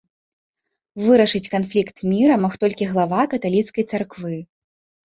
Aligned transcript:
Вырашыць 1.03 1.51
канфлікт 1.57 1.97
мірам 2.15 2.39
мог 2.47 2.53
толькі 2.65 2.91
глава 2.95 3.21
каталіцкай 3.37 3.83
царквы. 3.95 4.35